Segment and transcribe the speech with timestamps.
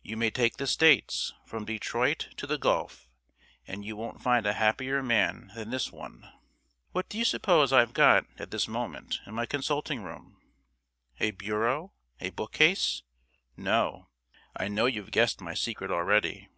[0.00, 3.08] You may take the States, from Detroit to the Gulf,
[3.66, 6.30] and you won't find a happier man than this one.
[6.92, 10.40] What do you suppose I've got att his{sic at this} moment in my consulting room?
[11.18, 11.92] A bureau?
[12.20, 13.02] A bookcase?
[13.56, 14.08] No,
[14.56, 16.48] I know you've guessed my secret already.